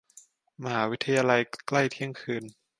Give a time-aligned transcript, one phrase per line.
[0.63, 2.43] มหาวิทยาลัย ใกล้เที่ยงคืน